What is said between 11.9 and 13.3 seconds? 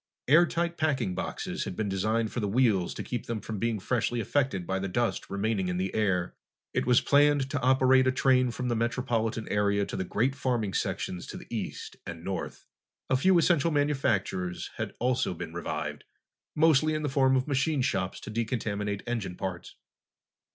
and north. A